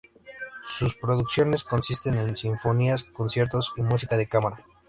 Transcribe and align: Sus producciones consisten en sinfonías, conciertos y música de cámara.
Sus 0.67 0.95
producciones 0.95 1.63
consisten 1.63 2.15
en 2.15 2.35
sinfonías, 2.35 3.03
conciertos 3.03 3.71
y 3.77 3.83
música 3.83 4.17
de 4.17 4.27
cámara. 4.27 4.65